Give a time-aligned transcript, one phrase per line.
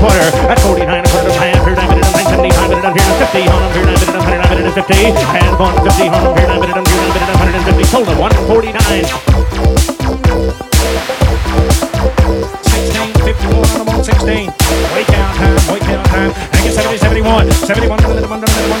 [0.00, 0.32] quarter.
[0.48, 3.04] At 49 a quarter, I am here, I'm in it, I'm 75 minutes, I'm here,
[3.04, 4.96] I'm 50 on, I'm here, I'm in it, I'm 100, I'm in it, I'm 50.
[4.96, 7.44] I am 150 on, I'm here, I'm in it, I'm here, I'm in it, I'm
[7.68, 7.84] 150.
[7.84, 9.04] Sold at 149.
[12.64, 16.32] 16, 51, I'm on 16 wake out time, wake out time.
[16.32, 18.80] Hang it 70, 71, 71, 71, 71,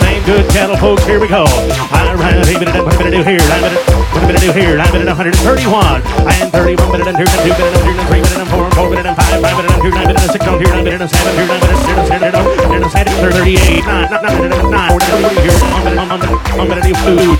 [0.00, 1.04] Same good channel, folks.
[1.04, 1.44] Here we go.
[1.44, 2.84] All right, leave it up.
[2.84, 4.03] What are going to do here?
[4.26, 8.08] minute new here, 9 minute 131, and 31 minute and 2 minute 2 minute and
[8.08, 10.32] 3 minute and 4 4 minute and 5 5 minute and 2 9 minute and
[10.32, 12.84] 6 on here, 9 minute and 7 here, 9 minute and 6 here, 9 minute
[12.84, 17.36] and 7 here, 9 minute and 9 minute here, 1 minute minute and 3 food,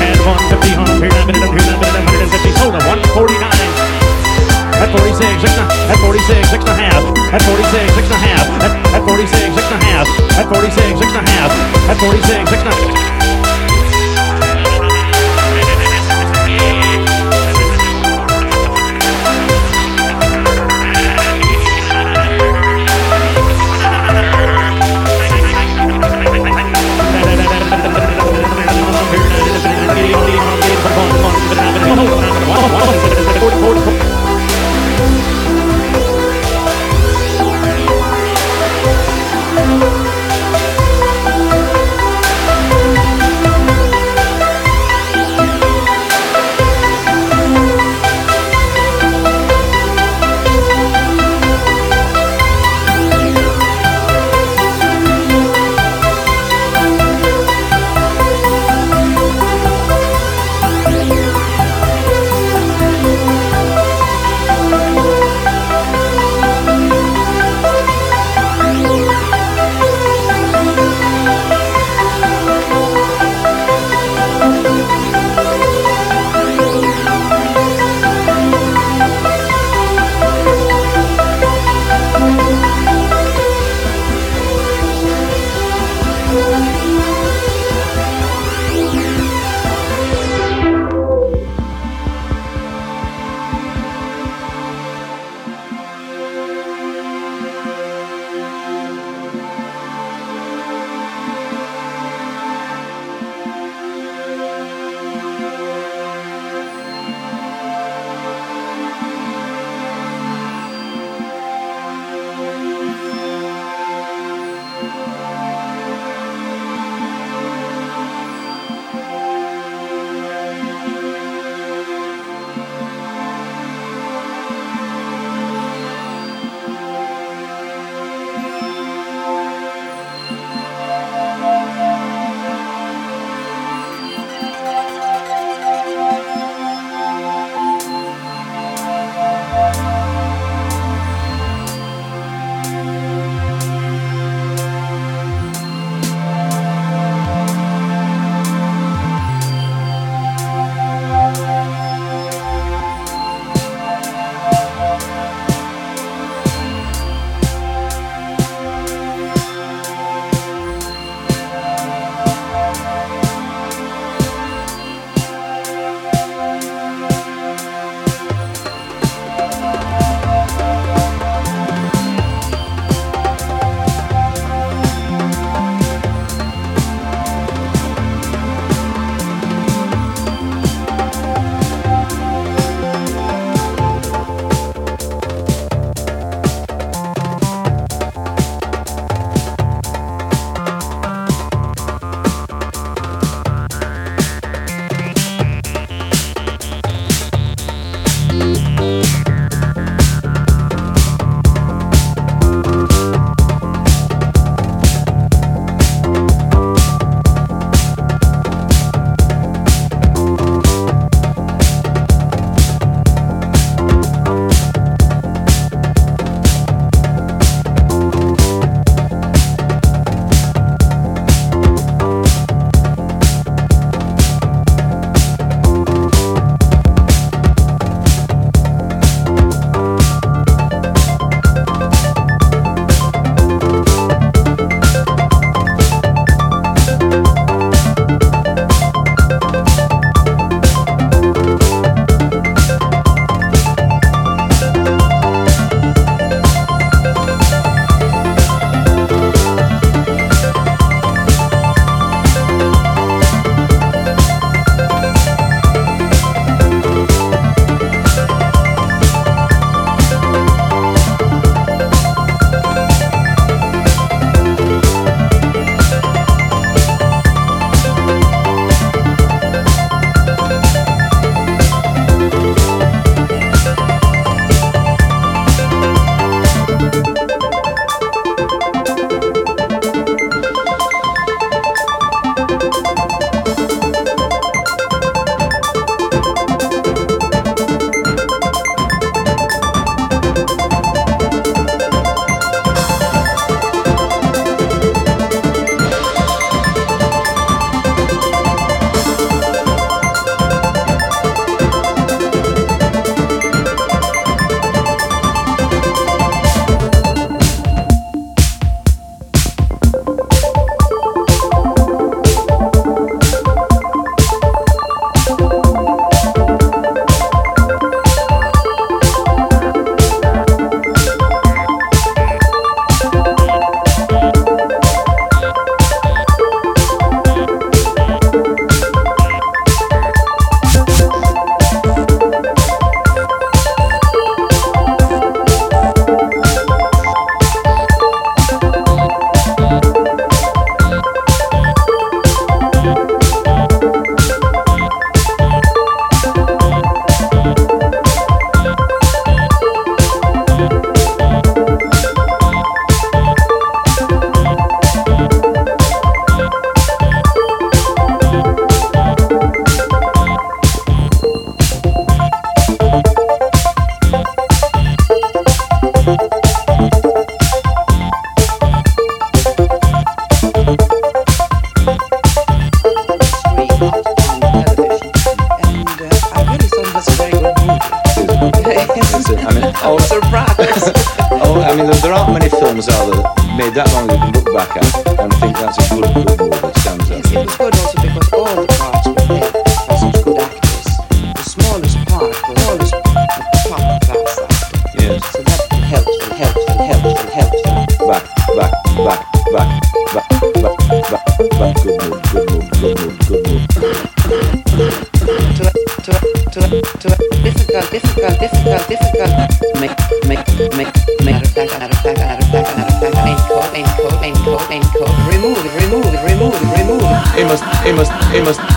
[7.31, 8.45] At 46, six and a half.
[8.61, 10.07] At, at 46, six and a half.
[10.37, 11.51] At 46, six and a half.
[11.89, 13.20] At 46, six and a half.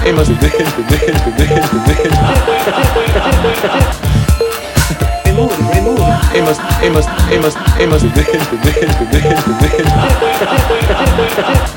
[0.07, 1.01] It must have been, been, been,
[1.35, 1.49] been,
[1.88, 2.12] been.
[5.25, 6.05] It moved, it moved.
[6.35, 8.75] It must, it must, it must, it must have been, been,
[9.11, 9.85] been, been,
[11.67, 11.74] been.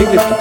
[0.00, 0.39] Significa.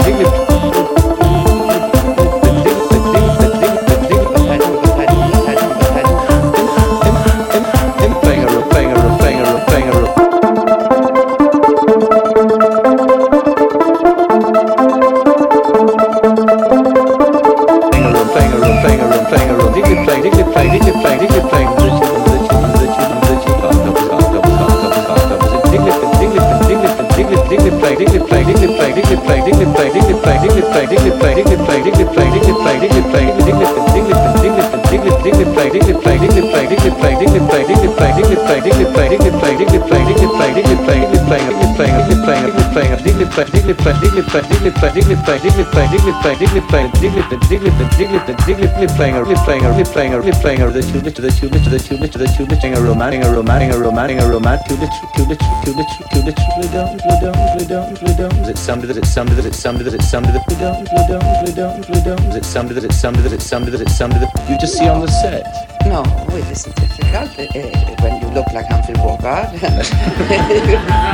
[46.22, 49.86] Play, diggly play, diggly play, diggly play, diggly play, diggly play, playing a, playing a,
[49.86, 52.46] playing a, playing a, the two lit, the two lit, the two lit, the two
[52.46, 55.74] lit, playing a romantic, a romantic, a romantic, a romantic, two lit, two lit, two
[55.74, 56.36] lit, two lit,
[56.72, 58.32] down, down, down, down.
[58.44, 61.52] Is it somebody that it's somebody that it's somebody that it's somebody that slow down,
[61.56, 62.20] down, down, down.
[62.30, 64.78] Is it somebody that it's somebody that it's somebody that it's somebody that you just
[64.78, 65.44] see on the set?
[65.86, 66.04] No,
[66.36, 69.54] it isn't difficult uh, uh, when you look like Humphrey Bogart.
[69.54, 69.60] you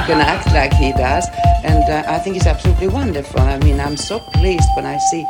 [0.08, 1.28] can act like he does,
[1.64, 3.40] and uh, I think it's absolutely wonderful.
[3.40, 5.26] I mean, I'm so pleased when I see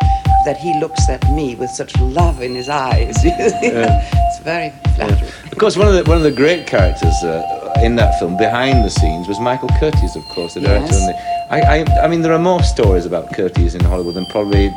[0.45, 3.15] that he looks at me with such love in his eyes.
[3.23, 5.31] it's very flattering.
[5.51, 8.83] Of course, one of the one of the great characters uh, in that film, behind
[8.83, 10.93] the scenes, was Michael Curtiz, of course, the director.
[10.93, 10.99] Yes.
[10.99, 14.25] And the, I, I, I mean, there are more stories about Curtiz in Hollywood than
[14.27, 14.73] probably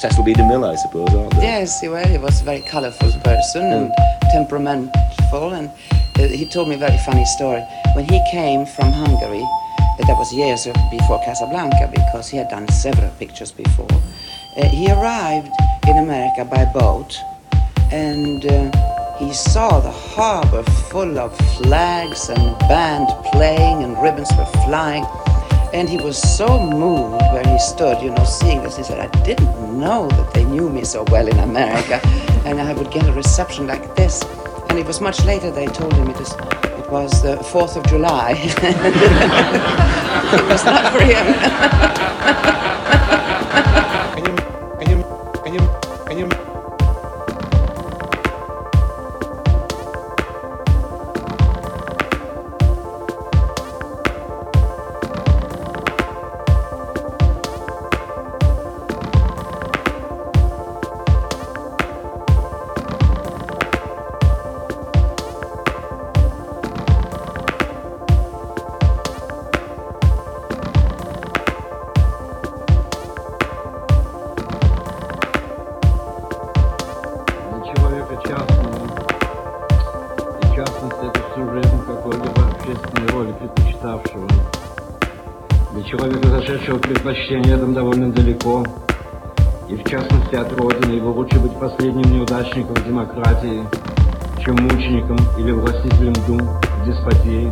[0.00, 0.32] Cecil B.
[0.34, 1.42] DeMille, I suppose, aren't there?
[1.42, 3.92] Yes, he, well, he was a very colorful person and
[5.30, 5.70] temperamental, and
[6.18, 7.62] uh, he told me a very funny story.
[7.94, 12.68] When he came from Hungary, uh, that was years before Casablanca, because he had done
[12.68, 13.88] several pictures before.
[14.56, 15.50] Uh, he arrived
[15.88, 17.18] in America by boat,
[17.92, 24.46] and uh, he saw the harbor full of flags and band playing, and ribbons were
[24.66, 25.04] flying.
[25.72, 28.76] And he was so moved where he stood, you know, seeing this.
[28.76, 32.00] He said, I didn't know that they knew me so well in America,
[32.46, 34.22] and I would get a reception like this.
[34.76, 37.86] And it was much later they told him it was, it was the 4th of
[37.86, 38.34] July.
[38.38, 38.52] it
[40.50, 42.72] was not for him.
[86.96, 88.64] зашедшего предпочтение этом довольно далеко,
[89.68, 93.62] и в частности от Родины, его лучше быть последним неудачником демократии,
[94.44, 96.40] чем мучеником или властителем дум
[96.84, 97.50] деспотии.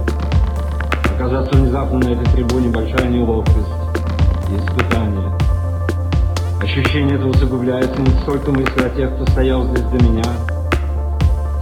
[1.16, 3.56] Оказаться внезапно на этой трибуне большая неловкость
[4.50, 5.32] и испытание.
[6.60, 10.24] Ощущение это усугубляется не столько мыслью о тех, кто стоял здесь до меня,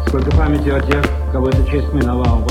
[0.06, 2.44] Сколько памяти о тех, кого эта честь миновала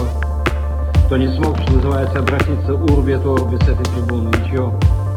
[1.05, 4.73] кто не смог, что называется, обратиться урби от с этой трибуны, ничего,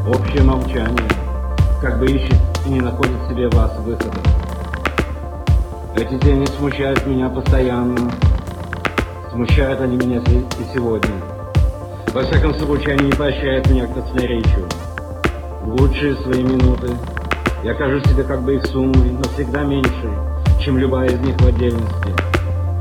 [0.06, 1.08] общее молчание,
[1.80, 2.36] как бы ищет
[2.66, 4.18] и не находит себе вас выхода.
[5.96, 8.10] Эти тени смущают меня постоянно,
[9.32, 11.14] смущают они меня и сегодня.
[12.12, 14.68] Во всяком случае, они не поощряют меня к красноречию.
[15.62, 16.90] В лучшие свои минуты
[17.64, 20.10] я кажу себе как бы их суммой, но всегда меньше,
[20.60, 22.14] чем любая из них в отдельности.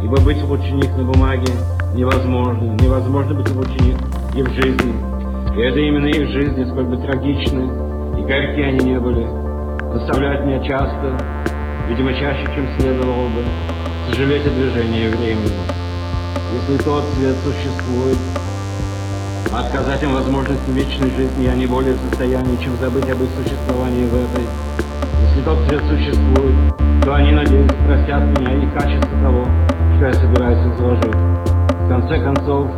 [0.03, 1.53] Ибо быть лучше них на бумаге
[1.95, 2.77] невозможно.
[2.81, 3.97] Невозможно быть лучше них
[4.35, 5.12] и в жизни.
[5.55, 7.69] И это именно их жизни, сколь бы трагичны
[8.17, 9.27] и горьки они не были,
[9.93, 11.15] заставляют меня часто,
[11.87, 13.43] видимо, чаще, чем следовало бы,
[14.09, 15.53] сожалеть о движении времени.
[16.55, 18.17] Если тот свет существует,
[19.51, 23.29] а отказать им возможности вечной жизни я не более в состоянии, чем забыть об их
[23.37, 24.45] существовании в этой.
[25.21, 26.55] Если тот свет существует,
[27.05, 29.45] то они, надеюсь, простят меня и качество того,
[29.97, 31.13] что я собираюсь изложить.
[31.13, 32.71] В конце концов,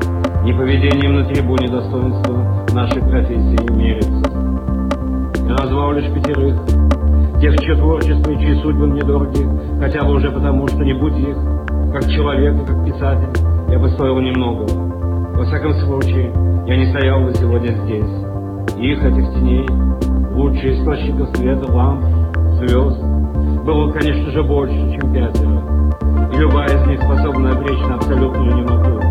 [0.45, 2.37] не поведением на трибуне достоинства
[2.71, 4.29] нашей профессии мерится.
[5.43, 6.55] Я назвал лишь пятерых,
[7.41, 9.43] тех, чье творчество и чьи судьбы мне дороги,
[9.79, 11.35] хотя бы уже потому, что не будь их,
[11.91, 14.67] как человек и как писатель, я бы стоил немного.
[15.35, 16.31] Во всяком случае,
[16.67, 18.77] я не стоял бы сегодня здесь.
[18.77, 19.67] Их, этих теней,
[20.35, 22.05] лучшие источников света, ламп,
[22.59, 23.01] звезд,
[23.65, 25.63] было, конечно же, больше, чем пятеро.
[26.31, 29.04] И любая из них способна обречь на абсолютную немоту.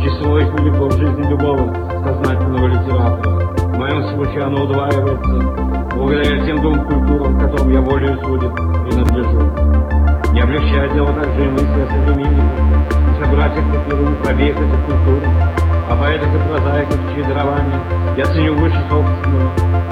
[0.00, 0.48] Число их
[0.92, 3.48] жизни любого сознательного литератора.
[3.56, 10.32] В моем случае оно удваивается благодаря тем двум культурам, которым я волею судит принадлежу.
[10.32, 12.88] Не облегчает дело также и мысли о современниках,
[13.20, 15.22] собратьях по перу, побег этих культур,
[15.90, 17.80] а поэтах и прозаиков, чьи дарования
[18.16, 19.50] я ценю выше собственного,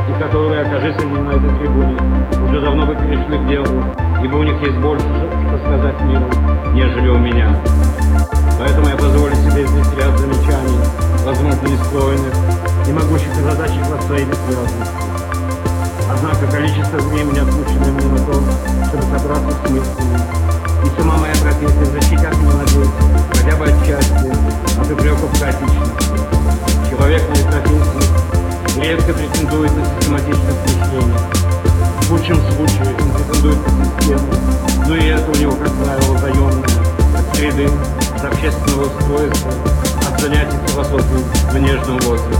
[0.08, 1.96] и которые, окажись они на этой трибуне,
[2.48, 3.84] уже давно бы перешли к делу,
[4.22, 6.26] ибо у них есть больше, что сказать миру,
[6.74, 7.56] нежели у меня.
[8.58, 10.78] Поэтому я позволю здесь ряд замечаний,
[11.24, 12.34] возможно, нестроенных,
[12.86, 14.86] не могущих озадачить вас своей бессвязностью.
[16.10, 18.34] Однако количество времени, отпущенное мне на то,
[18.88, 20.20] чтобы собраться с мыслями,
[20.84, 22.88] и сама моя профессия защитят меня, надеюсь,
[23.32, 26.06] хотя бы отчасти от упреков хаотичности.
[26.90, 31.18] Человек моей профессии редко претендует на систематичность мышления.
[32.02, 34.28] В лучшем случае он претендует на систему,
[34.86, 36.64] но и это у него, как правило, заемное
[37.18, 37.95] от среды, от
[38.28, 39.52] общественного устройства,
[40.08, 42.36] от занятий философией в нежном возрасте.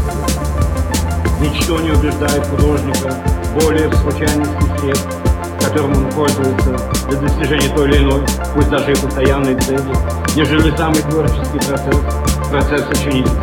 [1.41, 3.15] Ничто не убеждает художника
[3.61, 5.09] более в случайности средств,
[5.61, 6.77] которым он пользуется
[7.09, 8.23] для достижения той или иной,
[8.55, 9.95] пусть даже и постоянной цели,
[10.35, 12.01] нежели самый творческий процесс,
[12.51, 13.43] процесс ученичества.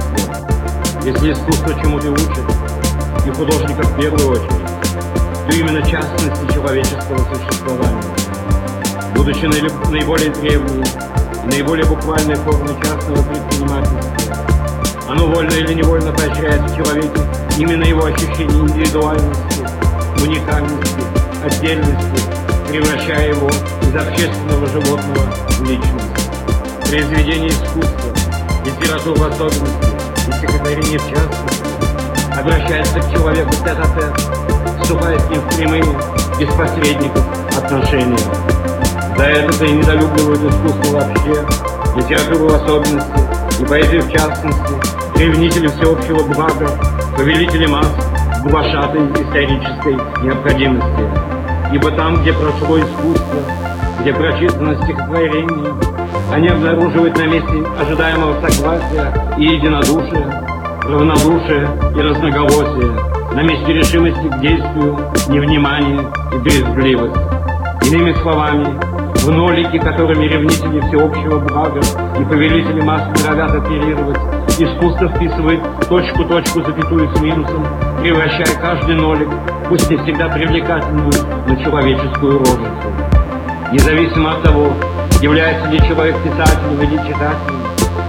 [1.04, 2.40] Если искусство чему-то учит,
[3.26, 4.68] и художника в первую очередь,
[5.48, 8.04] то именно частности человеческого существования.
[9.16, 10.84] Будучи наиболее древней
[11.46, 14.38] наиболее буквальной формой частного предпринимательства,
[15.10, 17.22] оно вольно или невольно поощряет в человеке
[17.58, 19.68] именно его ощущение индивидуальности,
[20.22, 21.04] уникальности,
[21.44, 22.22] отдельности,
[22.70, 26.90] превращая его из общественного животного в личность.
[26.90, 28.14] Произведение искусства,
[28.66, 29.88] литература в особенности
[30.28, 31.64] и стихотворение в частности
[32.40, 35.84] обращается к человеку тет-а-тет, вступая с ним в прямые,
[36.40, 37.24] без посредников,
[37.58, 38.43] отношения.
[39.18, 41.46] За это-то и недолюбливают искусство вообще,
[41.96, 46.68] литературу в особенности и поэзию в частности, ревнители всеобщего блага,
[47.16, 47.88] повелители масс,
[48.44, 51.04] глашатой исторической необходимости.
[51.72, 53.40] Ибо там, где прошло искусство,
[54.02, 55.74] где прочитано стихотворение,
[56.32, 60.44] они обнаруживают на месте ожидаемого согласия и единодушия,
[60.84, 62.92] равнодушия и разноголосия,
[63.34, 64.98] на месте решимости к действию,
[65.30, 66.02] невнимания
[66.34, 67.16] и брезгливость.
[67.84, 68.93] Иными словами,
[69.24, 71.80] в нолике, которыми ревнители всеобщего блага
[72.20, 74.18] и повелители масс норовят оперировать,
[74.60, 77.66] искусство вписывает точку-точку, запятую с минусом,
[78.02, 79.30] превращая каждый нолик,
[79.70, 81.14] пусть не всегда привлекательную,
[81.48, 82.92] на человеческую рожицу.
[83.72, 84.74] Независимо от того,
[85.22, 87.62] является ли человек писателем или читателем,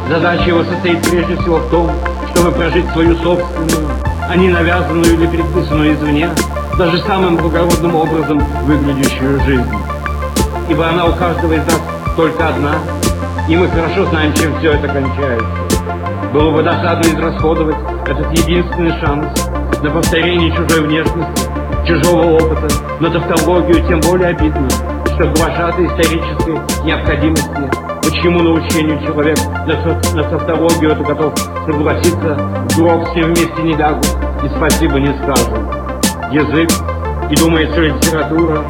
[0.08, 1.90] задача его состоит прежде всего в том,
[2.34, 3.88] чтобы прожить свою собственную,
[4.28, 6.28] а не навязанную или предписанную извне,
[6.76, 9.83] даже самым благородным образом выглядящую жизнь.
[10.68, 11.80] Ибо она у каждого из нас
[12.16, 12.74] только одна,
[13.48, 15.46] и мы хорошо знаем, чем все это кончается.
[16.32, 19.26] Было бы досадно израсходовать этот единственный шанс
[19.82, 21.48] на повторение чужой внешности,
[21.86, 22.68] чужого опыта,
[23.00, 24.68] на тавтологию тем более обидно,
[25.14, 27.70] что глашатой исторической необходимости,
[28.02, 32.38] почему научению человек на, на тавтологию это готов согласиться,
[32.76, 34.06] гроб с ним вместе не лягут
[34.42, 35.58] и спасибо не скажут.
[36.32, 36.70] Язык
[37.30, 38.64] и, думается, литература,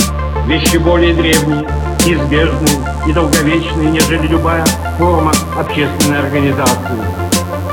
[0.46, 1.66] вещи более древние,
[2.04, 2.68] неизбежный
[3.06, 4.64] и долговечный, нежели любая
[4.98, 7.00] форма общественной организации.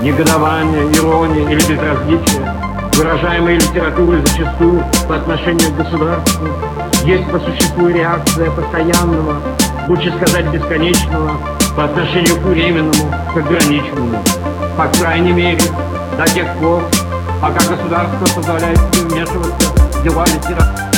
[0.02, 2.42] Негодование, ирония или безразличие,
[2.96, 6.48] выражаемые литературой зачастую по отношению к государству,
[7.06, 9.36] есть по существу реакция постоянного,
[9.88, 11.32] лучше сказать бесконечного,
[11.76, 14.24] по отношению к временному, к ограниченному.
[14.78, 15.62] По крайней мере,
[16.18, 16.84] до тех пор,
[17.42, 19.68] пока государство позволяет вмешиваться
[20.00, 20.91] в дела литературы.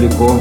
[0.00, 0.40] Далеко.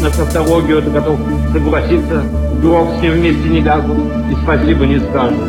[0.00, 1.18] На тавтологию это готов
[1.52, 2.22] согласиться,
[2.60, 5.48] гроб с ним вместе не лягут и спасибо не скажут.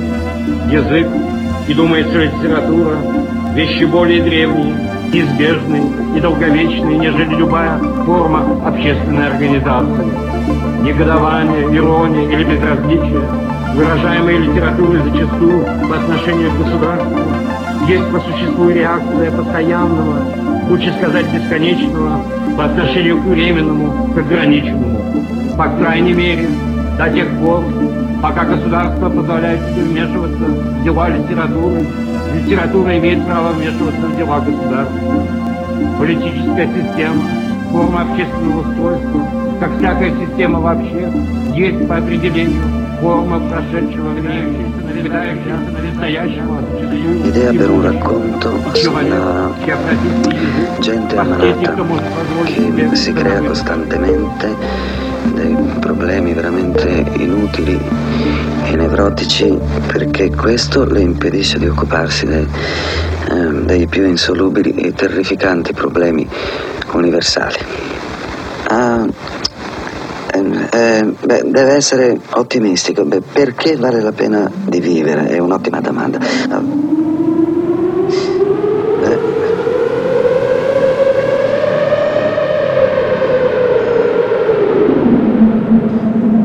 [0.72, 1.08] Язык
[1.68, 2.96] и, думается, литература–
[3.54, 4.76] вещи более древние,
[5.12, 5.84] неизбежные
[6.16, 10.12] и долговечные, нежели любая форма общественной организации
[10.82, 13.22] негодование, ирония или безразличие,
[13.74, 17.20] выражаемые литературой зачастую по отношению к государству,
[17.88, 20.20] есть по существу реакция постоянного,
[20.70, 22.20] лучше сказать бесконечного,
[22.58, 25.00] по отношению к временному, к ограниченному.
[25.58, 26.48] По крайней мере,
[26.98, 27.64] до тех пор,
[28.22, 31.86] пока государство позволяет себе вмешиваться в дела литературы,
[32.36, 35.28] литература имеет право вмешиваться в дела государства.
[36.00, 37.22] Политическая система,
[37.72, 39.28] форма общественного устройства,
[39.60, 41.12] как всякая система вообще,
[41.56, 44.73] есть по определению форма прошедшего времени,
[45.03, 46.59] питающаяся на настоящего.
[47.25, 49.53] Idea per un racconto sulla
[50.81, 51.75] gente ammalata
[52.45, 54.57] che si crea costantemente
[55.35, 57.79] dei problemi veramente inutili
[58.65, 62.47] e nevrotici perché questo le impedisce di occuparsi dei,
[63.31, 66.29] eh, dei più insolubili e terrificanti problemi
[66.93, 67.57] universali.
[68.69, 69.13] Ah, ehm,
[70.74, 73.06] eh, beh, deve essere ottimistico.
[73.06, 75.28] Beh, perché vale la pena di vivere?
[75.28, 76.20] È un'ottima domanda.
[79.00, 79.20] Eh,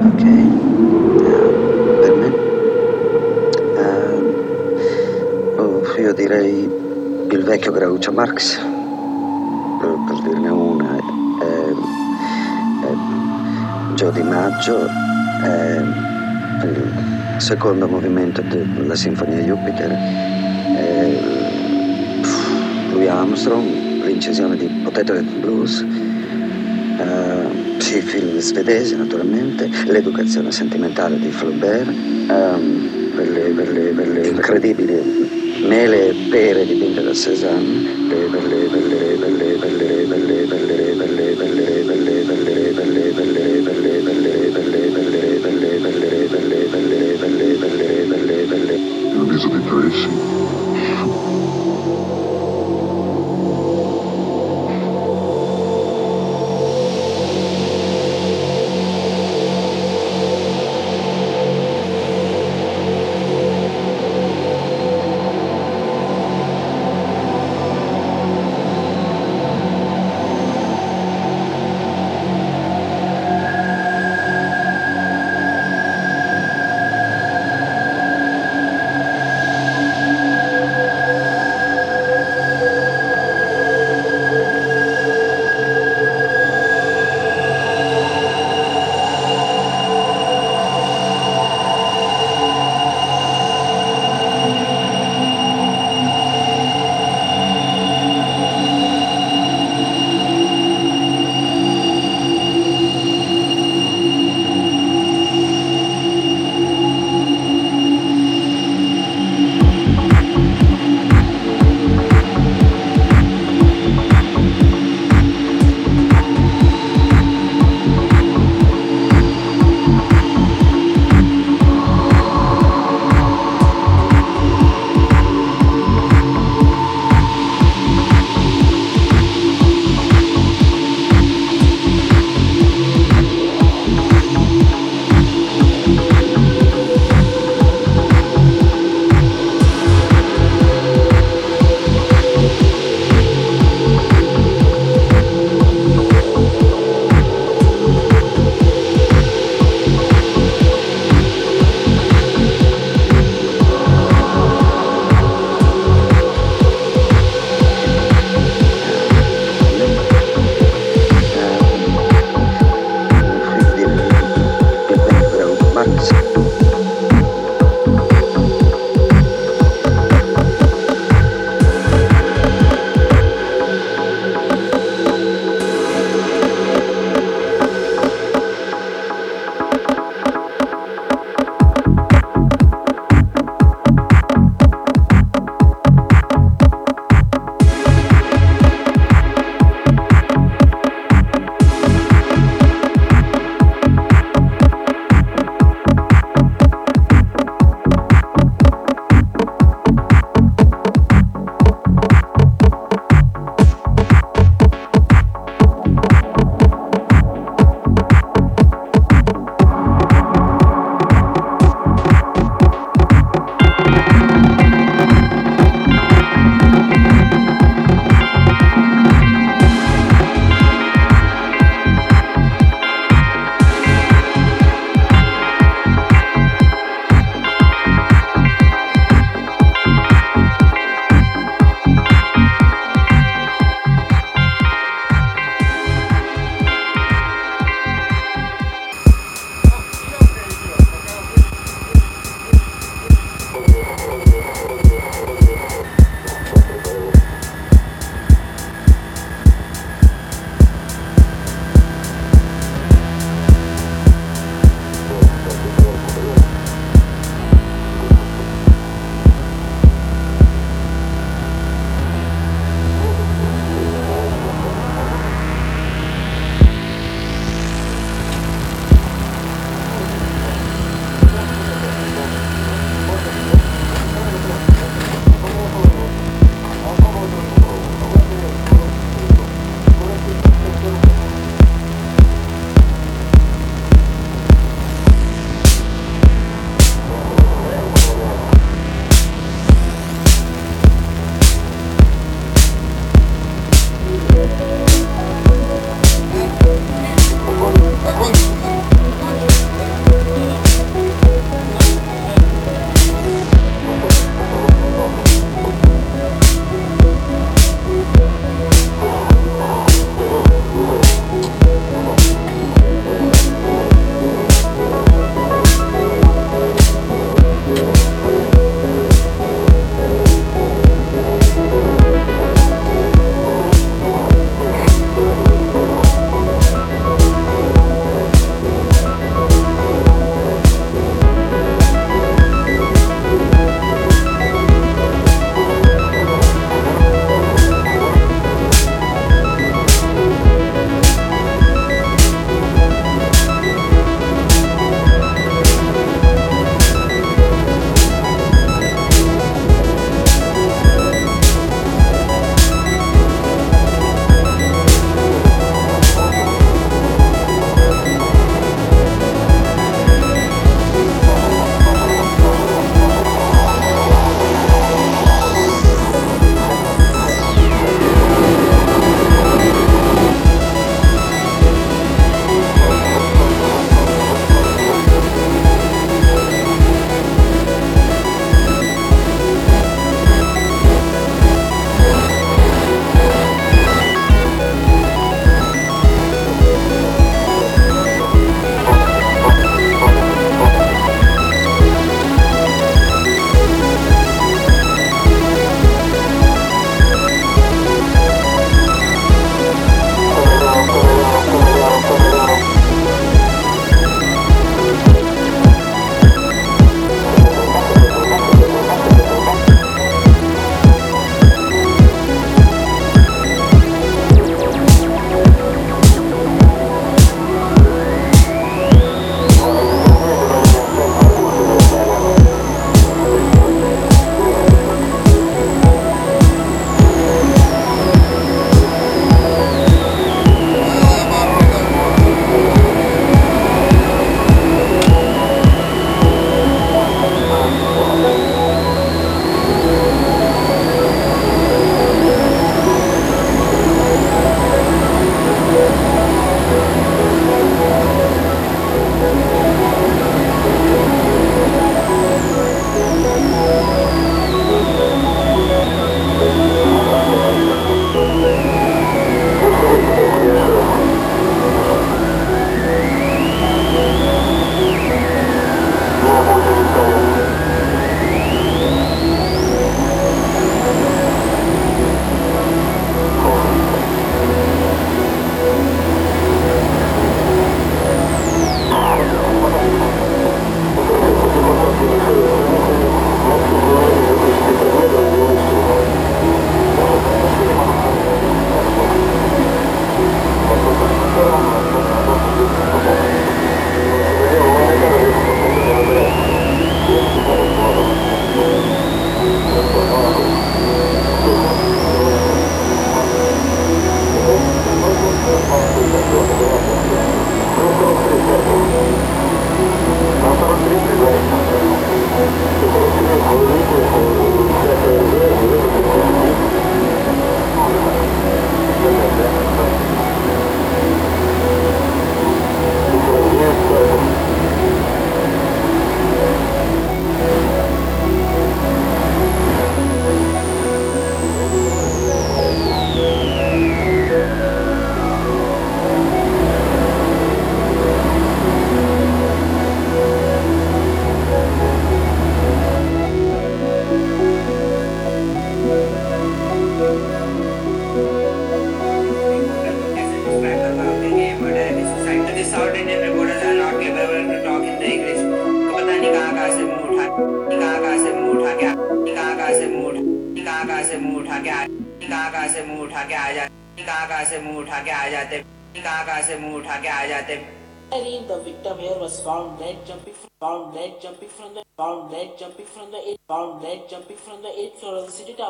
[0.08, 0.22] ok.
[1.24, 1.52] Ah,
[2.00, 2.28] per me?
[3.76, 4.22] Ah,
[5.62, 6.70] oh, io direi
[7.30, 8.58] il vecchio Groucho Marx,
[9.78, 10.96] per, per dirne una.
[10.96, 11.57] Eh,
[13.98, 14.86] eh, Gio Di Maggio,
[15.42, 15.82] eh,
[16.62, 16.92] il
[17.38, 19.90] secondo movimento della Sinfonia Jupiter,
[20.76, 21.20] eh,
[22.92, 25.84] Louis Armstrong, l'incisione di Potato Blues,
[27.00, 34.08] eh, sì, film svedesi naturalmente, l'educazione sentimentale di Flaubert, ehm, per le, per le- per
[34.08, 35.26] le incredibili
[35.66, 40.22] mele e pere dipinte da Cézanne, per le- per le- per le- per le- per
[40.24, 40.46] le-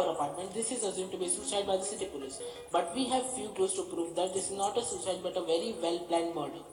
[0.08, 0.54] apartment.
[0.54, 2.40] This is assumed to be suicide by the city police,
[2.72, 5.44] but we have few clues to prove that this is not a suicide but a
[5.44, 6.64] very well planned murder.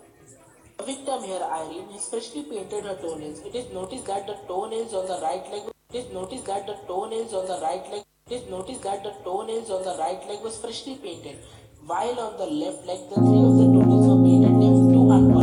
[0.77, 3.39] The victim here, Irene, has freshly painted her toenails.
[3.45, 5.63] It is noticed that the toenails on the right leg.
[5.93, 8.03] It is noticed that the toenails on the right leg.
[8.27, 11.38] It is noticed that the toenails on the right leg was freshly painted,
[11.86, 15.34] while on the left leg the three of the toenails were painted left to unpolished.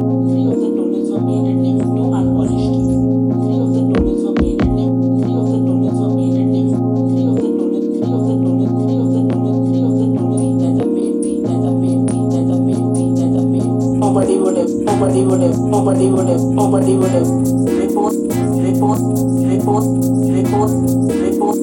[14.92, 17.26] Nobody would have, nobody would have, nobody would have.
[17.26, 19.00] Report, report,
[19.40, 19.84] report,
[20.28, 21.56] report, report,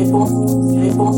[0.00, 0.30] report,
[0.80, 1.16] report,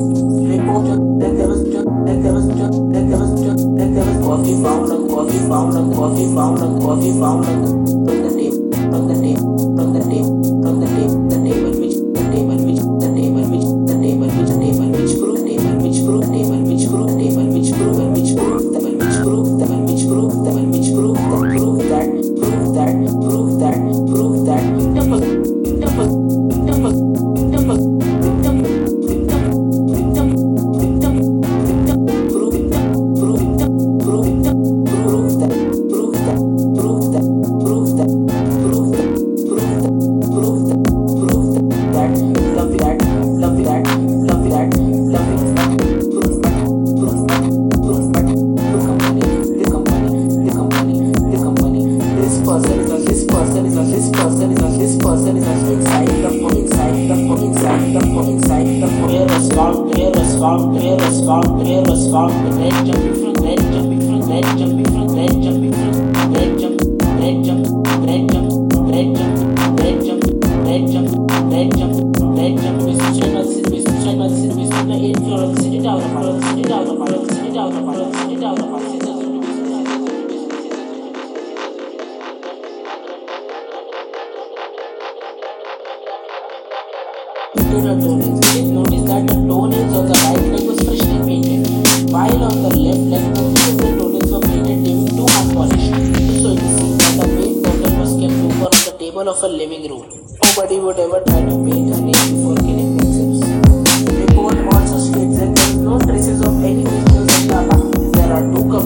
[0.50, 0.84] report.
[1.20, 4.18] Then there was just, then there was just, then there was just, then there was
[4.26, 7.91] coffee fountain, coffee fountain, coffee fountain, coffee fountain.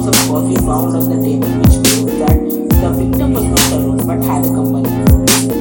[0.07, 4.23] Of coffee found on the table, which proves that the victim was not alone but
[4.23, 4.87] had a company.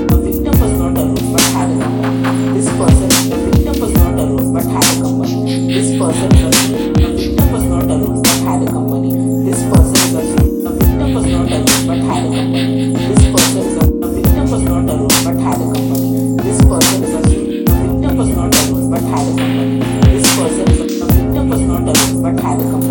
[0.05, 2.53] The victim was not alone but had a company.
[2.53, 5.73] This person, the victim was not alone but had a company.
[5.73, 6.29] This person.
[6.29, 9.11] The victim was not alone but had a company.
[9.49, 10.13] This person.
[10.13, 12.93] The victim was not alone but had a company.
[12.93, 13.65] This person
[14.01, 16.37] the victim was not alone but had a company.
[16.45, 17.01] This person.
[17.01, 19.79] The victim was not alone but had a company.
[20.05, 22.84] This person the victim was not alone but had a company.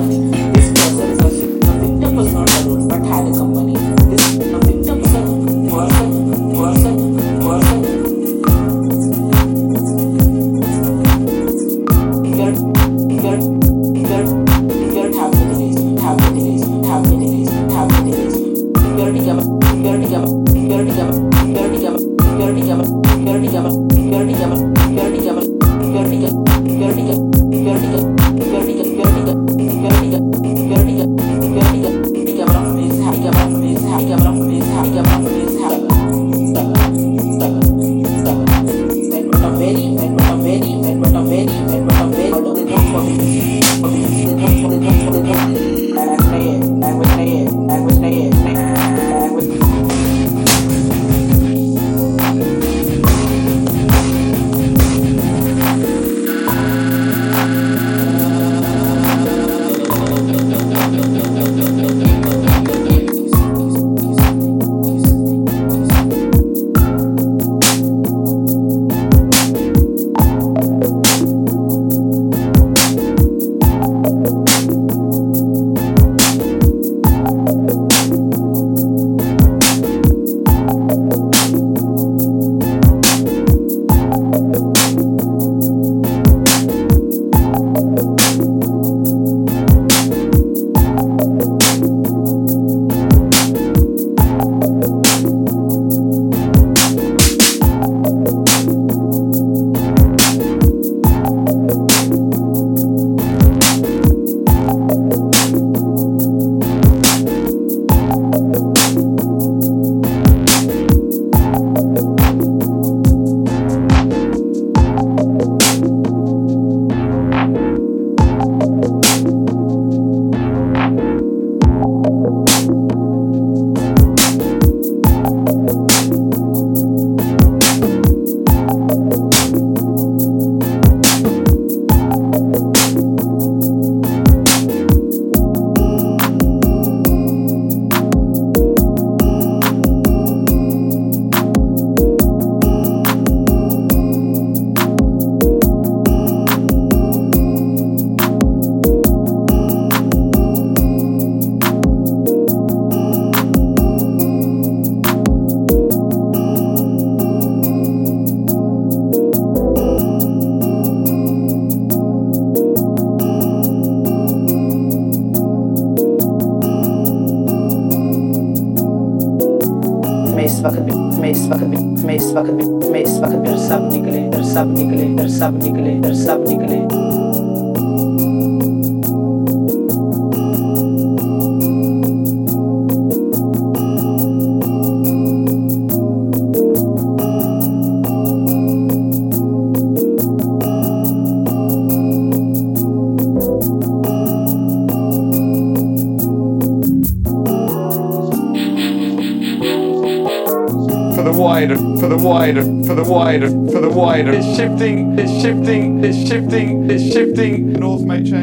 [204.56, 207.72] shifting, it's shifting, it's shifting, it's shifting.
[207.72, 208.33] North Matrix.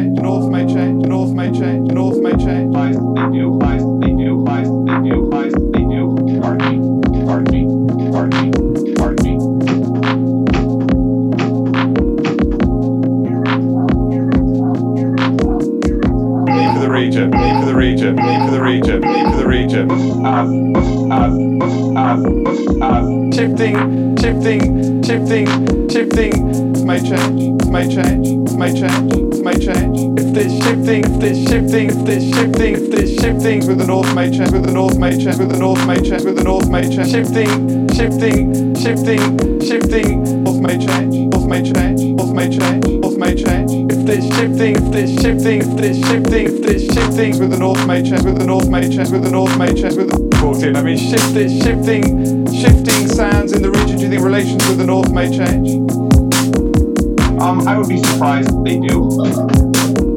[33.51, 36.35] shifting with may automation with the north may automation with the north may automation with
[36.37, 37.11] the north may change.
[37.11, 43.35] shifting shifting shifting shifting North may change north may change north may change north may
[43.35, 47.57] change if this shifting if this shifting if this shifting if this shifting with the
[47.57, 50.19] north may automation with the north may automation with the north may automation with a
[50.39, 52.03] brought in I mean shift this shifting
[52.55, 55.75] shifting sounds in the region do you think relations with the north may change
[57.41, 59.11] um I would be surprised if they do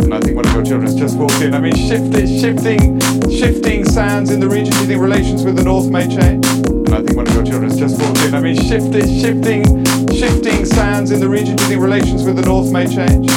[0.05, 2.31] and I think one of your children has just walked in I mean shift this
[2.41, 3.04] shifting
[3.45, 6.47] shifting sands in the region, do you think relations with the North may change?
[6.47, 8.35] And I think one of your children has just 14.
[8.35, 9.85] I mean, shifting, shifting,
[10.15, 13.31] shifting sands in the region, do you think relations with the North may change?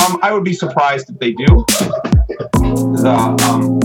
[0.00, 1.66] Um, I would be surprised if they do.
[2.96, 3.79] The, um,